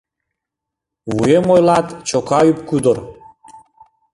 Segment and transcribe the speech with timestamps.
[1.13, 2.97] Вуем, ойлат, чока ӱп-кудыр.